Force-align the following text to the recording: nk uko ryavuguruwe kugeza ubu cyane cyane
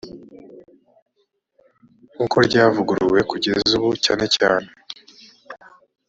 nk 2.13 2.19
uko 2.25 2.37
ryavuguruwe 2.47 3.21
kugeza 3.31 3.71
ubu 3.79 3.89
cyane 4.05 4.25
cyane 4.35 4.67